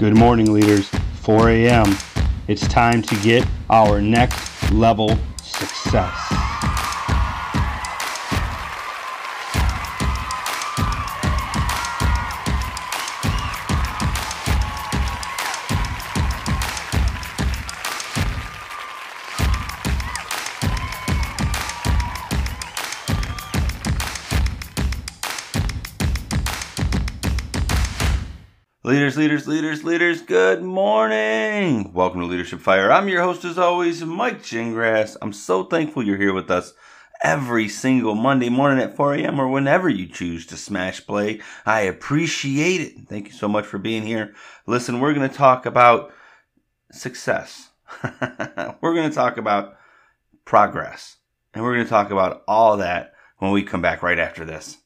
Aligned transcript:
Good 0.00 0.16
morning, 0.16 0.50
leaders. 0.50 0.88
4 1.20 1.50
a.m. 1.50 1.94
It's 2.48 2.66
time 2.68 3.02
to 3.02 3.14
get 3.16 3.46
our 3.68 4.00
next 4.00 4.72
level 4.72 5.14
success. 5.42 6.39
Leaders, 28.82 29.18
leaders, 29.18 29.46
leaders, 29.46 29.84
leaders, 29.84 30.22
good 30.22 30.62
morning. 30.62 31.92
Welcome 31.92 32.20
to 32.20 32.26
Leadership 32.26 32.60
Fire. 32.60 32.90
I'm 32.90 33.10
your 33.10 33.20
host, 33.22 33.44
as 33.44 33.58
always, 33.58 34.02
Mike 34.02 34.40
Gingrass. 34.40 35.18
I'm 35.20 35.34
so 35.34 35.64
thankful 35.64 36.02
you're 36.02 36.16
here 36.16 36.32
with 36.32 36.50
us 36.50 36.72
every 37.22 37.68
single 37.68 38.14
Monday 38.14 38.48
morning 38.48 38.82
at 38.82 38.96
4 38.96 39.16
a.m. 39.16 39.38
or 39.38 39.48
whenever 39.48 39.90
you 39.90 40.06
choose 40.06 40.46
to 40.46 40.56
smash 40.56 41.06
play. 41.06 41.42
I 41.66 41.82
appreciate 41.82 42.80
it. 42.80 43.06
Thank 43.06 43.26
you 43.26 43.34
so 43.34 43.48
much 43.48 43.66
for 43.66 43.76
being 43.76 44.02
here. 44.02 44.34
Listen, 44.66 44.98
we're 44.98 45.12
going 45.12 45.28
to 45.28 45.36
talk 45.36 45.66
about 45.66 46.14
success. 46.90 47.68
we're 48.80 48.94
going 48.94 49.10
to 49.10 49.14
talk 49.14 49.36
about 49.36 49.76
progress. 50.46 51.18
And 51.52 51.62
we're 51.62 51.74
going 51.74 51.84
to 51.84 51.90
talk 51.90 52.10
about 52.10 52.44
all 52.48 52.78
that 52.78 53.12
when 53.40 53.50
we 53.50 53.62
come 53.62 53.82
back 53.82 54.02
right 54.02 54.18
after 54.18 54.46
this 54.46 54.78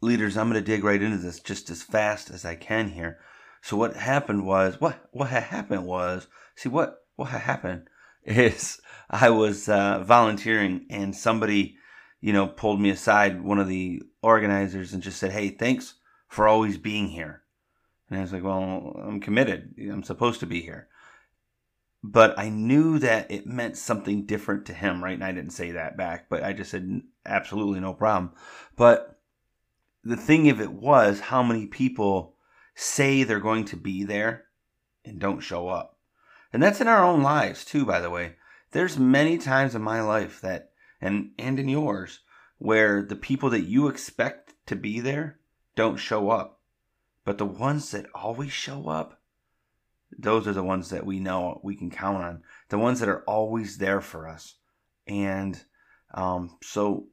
leaders, 0.00 0.36
I'm 0.36 0.50
going 0.50 0.62
to 0.62 0.66
dig 0.66 0.84
right 0.84 1.00
into 1.00 1.18
this 1.18 1.40
just 1.40 1.70
as 1.70 1.82
fast 1.82 2.30
as 2.30 2.44
I 2.44 2.54
can 2.54 2.90
here. 2.90 3.18
So 3.62 3.76
what 3.76 3.96
happened 3.96 4.46
was 4.46 4.80
what 4.80 5.08
what 5.10 5.30
had 5.30 5.42
happened 5.42 5.86
was 5.86 6.28
see 6.54 6.68
what 6.68 6.98
what 7.16 7.30
had 7.30 7.40
happened 7.40 7.88
is 8.24 8.80
I 9.10 9.30
was 9.30 9.68
uh, 9.68 10.04
volunteering 10.04 10.86
and 10.88 11.16
somebody 11.16 11.76
you 12.20 12.32
know 12.32 12.46
pulled 12.46 12.80
me 12.80 12.90
aside 12.90 13.42
one 13.42 13.58
of 13.58 13.66
the 13.66 14.02
organizers 14.22 14.92
and 14.92 15.02
just 15.02 15.18
said 15.18 15.32
hey 15.32 15.48
thanks 15.48 15.94
for 16.28 16.46
always 16.46 16.78
being 16.78 17.08
here. 17.08 17.42
And 18.08 18.20
I 18.20 18.22
was 18.22 18.32
like 18.32 18.44
well 18.44 18.96
I'm 19.04 19.20
committed. 19.20 19.74
I'm 19.78 20.04
supposed 20.04 20.38
to 20.40 20.46
be 20.46 20.60
here. 20.60 20.86
But 22.04 22.38
I 22.38 22.50
knew 22.50 23.00
that 23.00 23.28
it 23.32 23.48
meant 23.48 23.76
something 23.76 24.26
different 24.26 24.66
to 24.66 24.74
him 24.74 25.02
right? 25.02 25.14
And 25.14 25.24
I 25.24 25.32
didn't 25.32 25.50
say 25.50 25.72
that 25.72 25.96
back 25.96 26.28
but 26.28 26.44
I 26.44 26.52
just 26.52 26.70
said 26.70 27.02
absolutely 27.24 27.80
no 27.80 27.94
problem. 27.94 28.32
But 28.76 29.15
the 30.06 30.16
thing 30.16 30.48
of 30.50 30.60
it 30.60 30.72
was 30.72 31.18
how 31.18 31.42
many 31.42 31.66
people 31.66 32.36
say 32.76 33.24
they're 33.24 33.40
going 33.40 33.64
to 33.64 33.76
be 33.76 34.04
there 34.04 34.44
and 35.04 35.18
don't 35.18 35.40
show 35.40 35.68
up. 35.68 35.98
And 36.52 36.62
that's 36.62 36.80
in 36.80 36.86
our 36.86 37.02
own 37.02 37.22
lives 37.22 37.64
too, 37.64 37.84
by 37.84 38.00
the 38.00 38.10
way. 38.10 38.36
There's 38.70 38.98
many 38.98 39.36
times 39.36 39.74
in 39.74 39.82
my 39.82 40.00
life 40.00 40.40
that 40.42 40.70
and 41.00 41.32
and 41.38 41.58
in 41.58 41.68
yours 41.68 42.20
where 42.58 43.02
the 43.02 43.16
people 43.16 43.50
that 43.50 43.64
you 43.64 43.88
expect 43.88 44.54
to 44.66 44.76
be 44.76 45.00
there 45.00 45.40
don't 45.74 45.96
show 45.96 46.30
up. 46.30 46.60
But 47.24 47.38
the 47.38 47.46
ones 47.46 47.90
that 47.90 48.06
always 48.14 48.52
show 48.52 48.88
up, 48.88 49.20
those 50.16 50.46
are 50.46 50.52
the 50.52 50.62
ones 50.62 50.90
that 50.90 51.04
we 51.04 51.18
know 51.18 51.60
we 51.64 51.74
can 51.74 51.90
count 51.90 52.22
on. 52.22 52.42
The 52.68 52.78
ones 52.78 53.00
that 53.00 53.08
are 53.08 53.24
always 53.24 53.78
there 53.78 54.00
for 54.00 54.28
us. 54.28 54.54
And 55.08 55.60
um, 56.14 56.58
so 56.62 57.08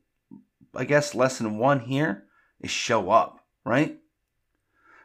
I 0.75 0.85
guess 0.85 1.15
lesson 1.15 1.57
one 1.57 1.79
here 1.79 2.27
is 2.63 2.71
show 2.71 3.11
up, 3.11 3.45
right? 3.63 3.99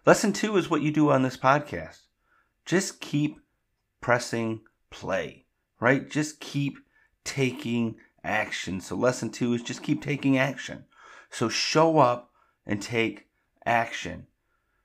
Lesson 0.07 0.33
two 0.33 0.57
is 0.57 0.71
what 0.71 0.81
you 0.81 0.91
do 0.91 1.11
on 1.11 1.23
this 1.23 1.37
podcast. 1.37 1.99
Just 2.65 3.01
keep 3.01 3.41
pressing 4.01 4.63
play, 4.89 5.45
right? 5.81 6.09
Just 6.09 6.41
keep 6.41 6.79
taking 7.25 7.97
action. 8.25 8.81
So, 8.81 8.97
lesson 8.97 9.31
two 9.31 9.53
is 9.53 9.63
just 9.63 9.83
keep 9.83 10.03
taking 10.03 10.39
action. 10.39 10.85
So, 11.31 11.51
show 11.51 11.99
up 11.99 12.31
and 12.65 12.81
take 12.81 13.27
action. 13.67 14.29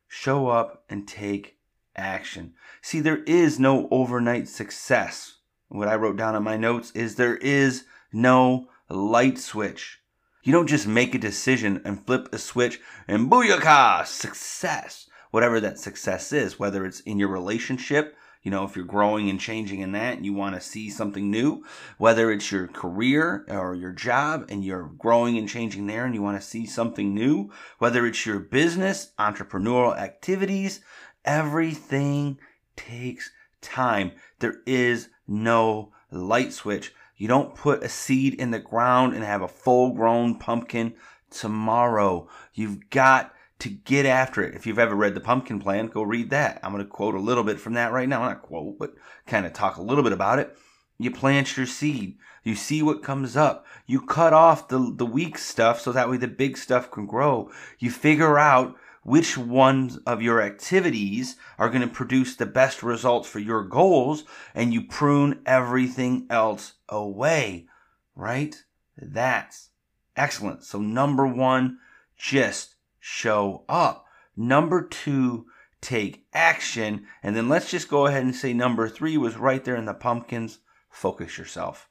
Show 0.08 0.48
up 0.48 0.84
and 0.90 1.08
take 1.08 1.58
action. 1.96 2.54
See, 2.82 3.00
there 3.00 3.24
is 3.24 3.60
no 3.60 3.88
overnight 3.92 4.48
success. 4.48 5.38
What 5.70 5.88
I 5.88 5.96
wrote 5.96 6.18
down 6.18 6.36
in 6.36 6.44
my 6.44 6.58
notes 6.58 6.92
is 6.92 7.16
there 7.16 7.38
is 7.38 7.86
no 8.12 8.70
light 8.90 9.38
switch. 9.38 10.02
You 10.44 10.52
don't 10.52 10.68
just 10.68 10.86
make 10.86 11.16
a 11.16 11.20
decision 11.20 11.82
and 11.86 12.06
flip 12.06 12.28
a 12.34 12.38
switch 12.38 12.82
and 13.08 13.32
booyakah, 13.32 14.06
success. 14.06 15.08
Whatever 15.32 15.62
that 15.62 15.80
success 15.80 16.34
is, 16.34 16.60
whether 16.60 16.86
it's 16.86 17.00
in 17.00 17.18
your 17.18 17.30
relationship, 17.30 18.18
you 18.44 18.52
know, 18.52 18.66
if 18.66 18.76
you're 18.76 18.84
growing 18.84 19.30
and 19.30 19.40
changing 19.40 19.80
in 19.80 19.94
that 19.94 20.18
and 20.18 20.26
you 20.26 20.34
want 20.34 20.54
to 20.56 20.62
see 20.62 20.90
something 20.90 21.32
new, 21.32 21.64
whether 21.98 22.30
it's 22.30 22.52
your 22.52 22.68
career 22.68 23.46
or 23.48 23.74
your 23.74 23.94
job 23.94 24.46
and 24.50 24.66
you're 24.66 24.92
growing 24.98 25.38
and 25.38 25.48
changing 25.48 25.88
there 25.88 26.06
and 26.06 26.14
you 26.14 26.22
want 26.22 26.40
to 26.40 26.46
see 26.46 26.66
something 26.66 27.14
new, 27.14 27.50
whether 27.80 28.06
it's 28.06 28.26
your 28.26 28.40
business, 28.40 29.14
entrepreneurial 29.18 29.98
activities, 29.98 30.82
everything 31.24 32.38
takes 32.76 33.32
time. 33.62 34.12
There 34.40 34.58
is 34.66 35.08
no 35.26 35.94
light 36.12 36.52
switch. 36.52 36.94
You 37.16 37.28
don't 37.28 37.56
put 37.56 37.84
a 37.84 37.90
seed 37.90 38.34
in 38.34 38.52
the 38.52 38.60
ground 38.60 39.14
and 39.14 39.24
have 39.24 39.42
a 39.42 39.48
full 39.48 39.94
grown 39.94 40.40
pumpkin 40.40 40.94
tomorrow. 41.30 42.28
You've 42.54 42.90
got 42.90 43.34
to 43.60 43.70
get 43.70 44.06
after 44.06 44.42
it. 44.42 44.56
If 44.56 44.66
you've 44.66 44.80
ever 44.80 44.96
read 44.96 45.16
the 45.16 45.22
pumpkin 45.22 45.60
plan, 45.60 45.88
go 45.88 46.04
read 46.04 46.32
that. 46.32 46.60
I'm 46.64 46.74
going 46.74 46.84
to 46.84 46.90
quote 46.90 47.16
a 47.16 47.20
little 47.20 47.44
bit 47.44 47.60
from 47.60 47.74
that 47.74 47.92
right 47.92 48.10
now. 48.10 48.22
Not 48.22 48.42
quote, 48.42 48.78
but 48.78 48.94
kind 49.26 49.46
of 49.46 49.54
talk 49.54 49.78
a 49.78 49.82
little 49.82 50.04
bit 50.04 50.14
about 50.14 50.40
it. 50.40 50.58
You 51.00 51.12
plant 51.12 51.56
your 51.58 51.66
seed. 51.66 52.18
You 52.44 52.56
see 52.56 52.84
what 52.84 53.04
comes 53.04 53.38
up. 53.38 53.66
You 53.88 54.02
cut 54.02 54.34
off 54.34 54.68
the, 54.68 54.94
the 54.96 55.06
weak 55.06 55.38
stuff 55.38 55.80
so 55.80 55.92
that 55.92 56.10
way 56.10 56.18
the 56.18 56.28
big 56.28 56.58
stuff 56.58 56.92
can 56.92 57.06
grow. 57.06 57.52
You 57.80 57.90
figure 57.90 58.38
out 58.38 58.76
which 59.04 59.38
ones 59.38 59.98
of 60.08 60.22
your 60.22 60.42
activities 60.42 61.36
are 61.58 61.70
going 61.70 61.82
to 61.82 61.88
produce 61.88 62.36
the 62.36 62.46
best 62.46 62.82
results 62.82 63.28
for 63.28 63.40
your 63.40 63.64
goals 63.64 64.24
and 64.56 64.74
you 64.74 64.82
prune 64.82 65.42
everything 65.46 66.26
else 66.30 66.74
away, 66.90 67.68
right? 68.16 68.64
That's 68.98 69.70
excellent. 70.16 70.64
So 70.64 70.80
number 70.80 71.28
one, 71.28 71.80
just 72.18 72.76
show 73.00 73.66
up. 73.68 74.06
Number 74.36 74.82
two, 74.82 75.48
take 75.82 76.26
action. 76.34 77.06
And 77.22 77.36
then 77.36 77.50
let's 77.50 77.70
just 77.70 77.90
go 77.90 78.08
ahead 78.08 78.24
and 78.24 78.36
say 78.36 78.54
number 78.54 78.88
three 78.88 79.18
was 79.18 79.36
right 79.36 79.64
there 79.64 79.76
in 79.76 79.86
the 79.86 79.94
pumpkins. 79.94 80.60
Focus 80.90 81.38
yourself. 81.38 81.90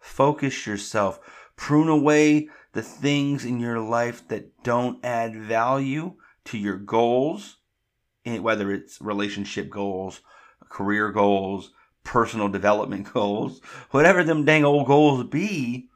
Focus 0.00 0.66
yourself. 0.66 1.20
Prune 1.56 1.88
away 1.88 2.48
the 2.72 2.82
things 2.82 3.44
in 3.44 3.60
your 3.60 3.80
life 3.80 4.26
that 4.28 4.62
don't 4.62 5.04
add 5.04 5.36
value 5.36 6.14
to 6.48 6.58
your 6.58 6.76
goals, 6.76 7.56
whether 8.24 8.70
it's 8.72 9.00
relationship 9.00 9.70
goals, 9.70 10.20
career 10.68 11.10
goals, 11.10 11.72
personal 12.04 12.48
development 12.48 13.12
goals, 13.12 13.60
whatever 13.90 14.24
them 14.24 14.44
dang 14.44 14.64
old 14.64 14.86
goals 14.86 15.24
be, 15.24 15.88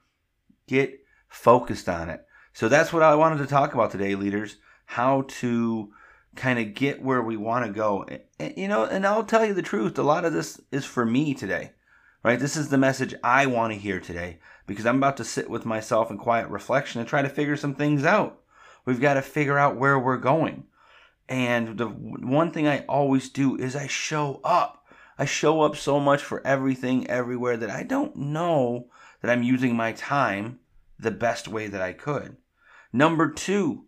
get 0.66 1.00
focused 1.28 1.88
on 1.88 2.10
it. 2.10 2.24
So 2.52 2.68
that's 2.68 2.92
what 2.92 3.02
I 3.02 3.14
wanted 3.14 3.38
to 3.38 3.46
talk 3.46 3.72
about 3.72 3.90
today, 3.90 4.14
leaders. 4.14 4.56
How 4.84 5.24
to 5.40 5.90
kind 6.36 6.58
of 6.58 6.74
get 6.74 7.02
where 7.02 7.22
we 7.22 7.36
want 7.36 7.64
to 7.66 7.72
go. 7.72 8.06
And, 8.38 8.54
you 8.56 8.68
know, 8.68 8.84
and 8.84 9.06
I'll 9.06 9.24
tell 9.24 9.44
you 9.44 9.54
the 9.54 9.62
truth, 9.62 9.98
a 9.98 10.02
lot 10.02 10.24
of 10.24 10.32
this 10.32 10.60
is 10.70 10.84
for 10.84 11.06
me 11.06 11.34
today. 11.34 11.72
Right? 12.22 12.38
This 12.38 12.56
is 12.56 12.68
the 12.68 12.78
message 12.78 13.14
I 13.24 13.46
want 13.46 13.72
to 13.72 13.78
hear 13.78 13.98
today 13.98 14.38
because 14.66 14.86
I'm 14.86 14.98
about 14.98 15.16
to 15.16 15.24
sit 15.24 15.50
with 15.50 15.64
myself 15.64 16.10
in 16.10 16.18
quiet 16.18 16.48
reflection 16.50 17.00
and 17.00 17.08
try 17.08 17.20
to 17.20 17.28
figure 17.28 17.56
some 17.56 17.74
things 17.74 18.04
out. 18.04 18.41
We've 18.84 19.00
got 19.00 19.14
to 19.14 19.22
figure 19.22 19.58
out 19.58 19.76
where 19.76 19.98
we're 19.98 20.16
going. 20.16 20.64
And 21.28 21.78
the 21.78 21.86
one 21.86 22.50
thing 22.50 22.66
I 22.66 22.84
always 22.86 23.28
do 23.28 23.56
is 23.56 23.76
I 23.76 23.86
show 23.86 24.40
up. 24.44 24.84
I 25.18 25.24
show 25.24 25.62
up 25.62 25.76
so 25.76 26.00
much 26.00 26.22
for 26.22 26.46
everything 26.46 27.06
everywhere 27.06 27.56
that 27.56 27.70
I 27.70 27.84
don't 27.84 28.16
know 28.16 28.88
that 29.20 29.30
I'm 29.30 29.42
using 29.42 29.76
my 29.76 29.92
time 29.92 30.58
the 30.98 31.10
best 31.10 31.48
way 31.48 31.68
that 31.68 31.80
I 31.80 31.92
could. 31.92 32.36
Number 32.92 33.30
two 33.30 33.86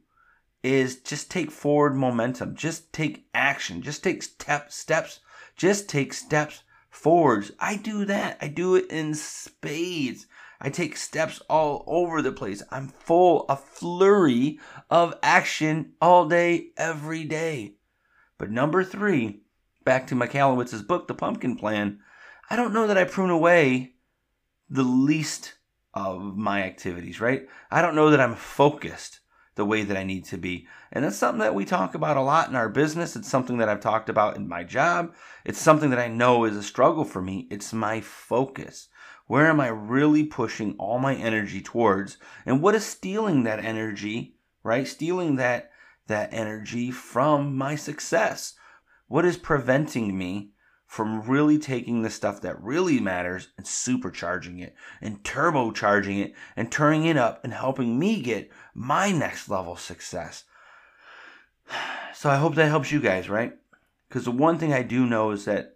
is 0.62 1.00
just 1.00 1.31
take 1.31 1.50
forward 1.50 1.94
momentum. 1.94 2.55
Just 2.55 2.93
take 2.93 3.26
action. 3.35 3.82
Just 3.82 4.02
take 4.02 4.23
step, 4.23 4.73
steps. 4.73 5.20
Just 5.56 5.88
take 5.88 6.14
steps 6.14 6.62
forwards. 6.88 7.52
I 7.58 7.76
do 7.76 8.05
that. 8.06 8.38
I 8.40 8.49
do 8.49 8.75
it 8.76 8.90
in 8.90 9.14
spades. 9.14 10.26
I 10.61 10.71
take 10.71 10.97
steps 10.97 11.41
all 11.49 11.85
over 11.87 12.23
the 12.23 12.33
place. 12.33 12.62
I'm 12.71 12.89
full, 12.89 13.45
a 13.49 13.56
flurry 13.56 14.59
of 14.91 15.15
action 15.23 15.93
all 16.01 16.29
day, 16.29 16.69
every 16.77 17.25
day. 17.25 17.77
But 18.39 18.51
number 18.51 18.85
three, 18.85 19.43
back 19.85 20.06
to 20.09 20.15
Michalowicz's 20.15 20.83
book, 20.83 21.09
The 21.09 21.15
Pumpkin 21.15 21.56
Plan, 21.56 21.99
I 22.51 22.56
don't 22.56 22.75
know 22.75 22.87
that 22.87 22.99
I 22.99 23.05
prune 23.05 23.31
away 23.31 23.95
the 24.69 24.83
least 24.83 25.55
of 25.93 26.37
my 26.37 26.62
activities, 26.62 27.21
right? 27.21 27.49
I 27.71 27.83
don't 27.83 27.95
know 27.95 28.11
that 28.11 28.21
I'm 28.21 28.35
focused 28.35 29.21
the 29.55 29.65
way 29.65 29.83
that 29.83 29.97
I 29.97 30.03
need 30.03 30.25
to 30.27 30.37
be. 30.37 30.67
And 30.91 31.05
that's 31.05 31.17
something 31.17 31.41
that 31.41 31.55
we 31.55 31.65
talk 31.65 31.95
about 31.95 32.17
a 32.17 32.23
lot 32.23 32.49
in 32.49 32.57
our 32.57 32.69
business. 32.69 33.15
It's 33.15 33.29
something 33.29 33.59
that 33.59 33.69
I've 33.69 33.81
talked 33.81 34.09
about 34.09 34.37
in 34.37 34.49
my 34.49 34.65
job. 34.65 35.15
It's 35.45 35.61
something 35.61 35.91
that 35.91 35.99
I 35.99 36.09
know 36.09 36.45
is 36.45 36.57
a 36.57 36.62
struggle 36.62 37.05
for 37.05 37.23
me. 37.23 37.47
It's 37.50 37.73
my 37.73 38.00
focus. 38.00 38.89
Where 39.26 39.47
am 39.47 39.61
I 39.61 39.69
really 39.69 40.25
pushing 40.25 40.75
all 40.79 40.99
my 40.99 41.15
energy 41.15 41.62
towards? 41.62 42.19
And 42.44 42.61
what 42.61 42.75
is 42.75 42.85
stealing 42.85 43.44
that 43.44 43.65
energy, 43.65 44.37
right? 44.62 44.87
Stealing 44.87 45.37
that 45.37 45.71
that 46.06 46.29
energy 46.32 46.91
from 46.91 47.56
my 47.56 47.75
success. 47.76 48.55
What 49.09 49.25
is 49.25 49.38
preventing 49.38 50.19
me 50.19 50.50
from 50.87 51.23
really 51.23 51.59
taking 51.59 52.03
the 52.03 52.11
stuff 52.11 52.41
that 52.43 52.62
really 52.62 53.00
matters 53.00 53.49
and 53.56 53.67
supercharging 53.67 54.62
it 54.62 54.75
and 55.00 55.25
turbocharging 55.25 56.23
it 56.23 56.35
and 56.56 56.71
turning 56.71 57.06
it 57.06 57.17
up 57.17 57.43
and 57.43 57.53
helping 57.53 57.99
me 57.99 58.21
get 58.21 58.50
my 58.75 59.11
next 59.11 59.49
level 59.49 59.76
success. 59.76 60.44
So 62.17 62.31
I 62.31 62.37
hope 62.37 62.55
that 62.55 62.69
helps 62.69 62.93
you 62.93 63.00
guys, 63.00 63.29
right? 63.29 63.55
Because 64.09 64.25
the 64.25 64.31
one 64.31 64.56
thing 64.56 64.73
I 64.73 64.82
do 64.82 65.05
know 65.05 65.32
is 65.32 65.47
that 65.47 65.74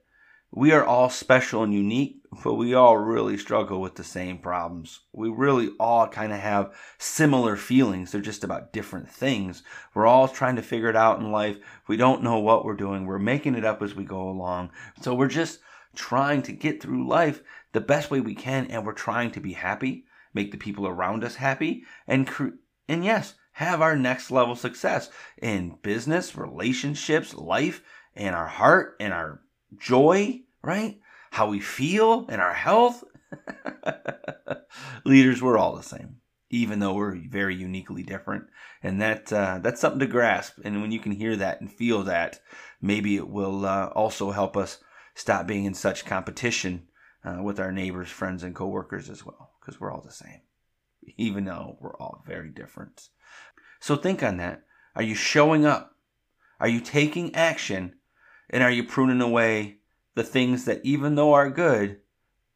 we 0.51 0.73
are 0.73 0.85
all 0.85 1.11
special 1.11 1.63
and 1.63 1.75
unique, 1.75 2.23
but 2.43 2.55
we 2.55 2.73
all 2.73 2.97
really 2.97 3.37
struggle 3.37 3.81
with 3.81 3.97
the 3.97 4.05
same 4.05 4.39
problems. 4.39 5.01
We 5.13 5.29
really 5.29 5.71
all 5.79 6.09
kind 6.09 6.33
of 6.33 6.39
have 6.39 6.75
similar 6.99 7.55
feelings. 7.55 8.13
They're 8.13 8.21
just 8.21 8.45
about 8.45 8.73
different 8.73 9.11
things. 9.11 9.63
We're 9.95 10.07
all 10.07 10.27
trying 10.27 10.57
to 10.57 10.63
figure 10.63 10.89
it 10.89 10.97
out 10.97 11.21
in 11.21 11.31
life. 11.31 11.59
We 11.87 11.99
don't 11.99 12.23
know 12.23 12.39
what 12.39 12.65
we're 12.65 12.77
doing. 12.77 13.05
We're 13.05 13.19
making 13.19 13.57
it 13.57 13.65
up 13.65 13.83
as 13.83 13.95
we 13.95 14.05
go 14.05 14.29
along. 14.29 14.71
So 15.03 15.15
we're 15.15 15.29
just 15.29 15.61
trying 15.95 16.43
to 16.43 16.53
get 16.53 16.83
through 16.83 17.07
life 17.07 17.43
the 17.73 17.81
best 17.81 18.11
way 18.11 18.21
we 18.21 18.35
can, 18.35 18.67
and 18.69 18.87
we're 18.87 18.93
trying 18.93 19.31
to 19.33 19.41
be 19.41 19.53
happy, 19.53 20.07
make 20.33 20.51
the 20.51 20.57
people 20.57 20.87
around 20.87 21.25
us 21.25 21.37
happy, 21.37 21.85
and 22.07 22.27
cre- 22.27 22.57
and 22.89 23.05
yes, 23.05 23.35
have 23.53 23.83
our 23.83 23.97
next 23.97 24.31
level 24.31 24.57
success 24.57 25.11
in 25.43 25.77
business, 25.83 26.37
relationships, 26.37 27.35
life, 27.35 27.83
and 28.15 28.35
our 28.35 28.47
heart 28.47 28.97
and 28.99 29.13
our 29.13 29.43
joy, 29.77 30.43
right? 30.63 31.01
How 31.31 31.49
we 31.49 31.61
feel 31.61 32.27
and 32.29 32.41
our 32.41 32.55
health. 32.55 33.05
Leaders, 35.05 35.43
we're 35.43 35.59
all 35.59 35.77
the 35.77 35.83
same, 35.83 36.17
even 36.51 36.79
though 36.79 36.95
we're 36.95 37.17
very 37.29 37.55
uniquely 37.55 38.03
different, 38.03 38.45
and 38.83 39.01
that 39.01 39.33
uh, 39.33 39.59
that's 39.63 39.81
something 39.81 40.01
to 40.01 40.07
grasp. 40.07 40.59
And 40.65 40.81
when 40.81 40.93
you 40.93 40.99
can 40.99 41.13
hear 41.13 41.37
that 41.37 41.61
and 41.61 41.71
feel 41.71 42.03
that, 42.05 42.41
maybe 42.81 43.17
it 43.17 43.29
will 43.29 43.67
uh, 43.67 43.87
also 43.89 44.31
help 44.31 44.57
us 44.57 44.79
stop 45.15 45.47
being 45.47 45.65
in 45.65 45.75
such 45.75 46.07
competition 46.07 46.89
uh, 47.25 47.43
with 47.43 47.61
our 47.61 47.73
neighbors, 47.73 48.09
friends, 48.09 48.43
and 48.43 48.55
coworkers 48.55 49.11
as 49.11 49.25
well, 49.27 49.53
because 49.61 49.81
we're 49.81 49.93
all 49.93 50.03
the 50.03 50.11
same, 50.11 50.41
even 51.17 51.45
though 51.45 51.77
we're 51.81 51.97
all 51.97 52.23
very 52.27 52.51
different. 52.51 53.09
So 53.81 53.97
think 53.97 54.23
on 54.23 54.39
that. 54.39 54.63
Are 54.95 55.03
you 55.03 55.15
showing 55.15 55.65
up? 55.65 55.95
Are 56.61 56.69
you 56.69 56.81
taking 56.81 57.35
action 57.35 57.95
and 58.51 58.63
are 58.63 58.71
you 58.71 58.85
pruning 58.85 59.21
away 59.21 59.79
the 60.15 60.25
things 60.25 60.65
that, 60.65 60.81
even 60.85 61.15
though 61.15 61.35
are 61.35 61.51
good, 61.51 61.99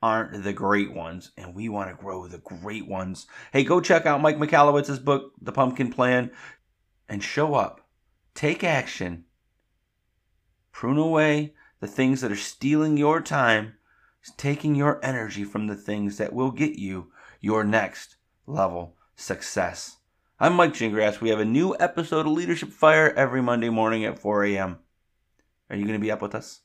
aren't 0.02 0.42
the 0.42 0.52
great 0.52 0.92
ones? 0.92 1.32
And 1.36 1.54
we 1.54 1.68
want 1.68 1.90
to 1.90 2.02
grow 2.02 2.26
the 2.26 2.38
great 2.38 2.88
ones. 2.88 3.26
Hey, 3.52 3.64
go 3.64 3.80
check 3.80 4.06
out 4.06 4.20
Mike 4.20 4.38
Michalowicz's 4.38 4.98
book, 4.98 5.32
The 5.40 5.52
Pumpkin 5.52 5.92
Plan, 5.92 6.30
and 7.08 7.22
show 7.22 7.54
up. 7.54 7.86
Take 8.34 8.64
action. 8.64 9.24
Prune 10.72 10.98
away 10.98 11.54
the 11.80 11.86
things 11.86 12.20
that 12.20 12.32
are 12.32 12.36
stealing 12.36 12.96
your 12.96 13.20
time, 13.20 13.74
taking 14.36 14.74
your 14.74 15.04
energy 15.04 15.44
from 15.44 15.66
the 15.66 15.76
things 15.76 16.16
that 16.16 16.32
will 16.32 16.50
get 16.50 16.78
you 16.78 17.12
your 17.40 17.64
next 17.64 18.16
level 18.46 18.96
success. 19.16 19.98
I'm 20.40 20.54
Mike 20.54 20.72
Gingrass. 20.72 21.20
We 21.20 21.28
have 21.28 21.40
a 21.40 21.44
new 21.44 21.76
episode 21.78 22.26
of 22.26 22.32
Leadership 22.32 22.70
Fire 22.70 23.12
every 23.14 23.42
Monday 23.42 23.68
morning 23.68 24.04
at 24.04 24.18
4 24.18 24.44
a.m. 24.44 24.78
Are 25.72 25.76
you 25.76 25.86
going 25.86 25.98
to 25.98 26.04
be 26.04 26.12
up 26.12 26.20
with 26.20 26.34
us? 26.34 26.60